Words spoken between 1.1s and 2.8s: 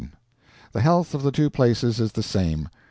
of the two places is the same.